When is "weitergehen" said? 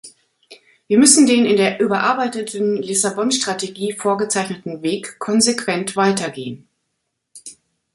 5.95-6.67